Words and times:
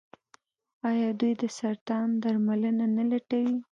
آیا 0.89 1.09
دوی 1.19 1.33
د 1.41 1.43
سرطان 1.57 2.07
درملنه 2.23 2.85
نه 2.97 3.03
لټوي؟ 3.11 3.57